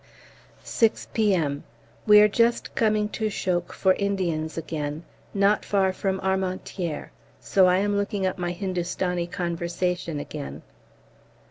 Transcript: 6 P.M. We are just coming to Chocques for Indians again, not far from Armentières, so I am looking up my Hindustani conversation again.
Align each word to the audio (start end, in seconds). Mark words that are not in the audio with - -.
6 0.63 1.09
P.M. 1.13 1.63
We 2.07 2.21
are 2.21 2.27
just 2.27 2.73
coming 2.73 3.07
to 3.09 3.29
Chocques 3.29 3.71
for 3.75 3.93
Indians 3.93 4.57
again, 4.57 5.03
not 5.31 5.63
far 5.63 5.93
from 5.93 6.19
Armentières, 6.21 7.09
so 7.39 7.67
I 7.67 7.77
am 7.77 7.95
looking 7.95 8.25
up 8.25 8.39
my 8.39 8.49
Hindustani 8.51 9.27
conversation 9.27 10.19
again. 10.19 10.63